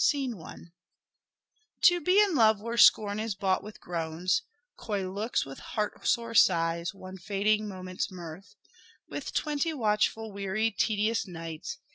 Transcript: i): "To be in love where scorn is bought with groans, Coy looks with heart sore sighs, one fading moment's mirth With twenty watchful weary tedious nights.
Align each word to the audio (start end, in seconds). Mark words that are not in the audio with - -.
i): 0.15 0.55
"To 1.83 2.01
be 2.01 2.19
in 2.23 2.33
love 2.33 2.59
where 2.59 2.75
scorn 2.75 3.19
is 3.19 3.35
bought 3.35 3.61
with 3.63 3.79
groans, 3.79 4.41
Coy 4.75 5.07
looks 5.07 5.45
with 5.45 5.59
heart 5.59 6.07
sore 6.07 6.33
sighs, 6.33 6.91
one 6.91 7.19
fading 7.19 7.67
moment's 7.67 8.09
mirth 8.09 8.55
With 9.07 9.31
twenty 9.31 9.73
watchful 9.75 10.31
weary 10.31 10.71
tedious 10.71 11.27
nights. 11.27 11.77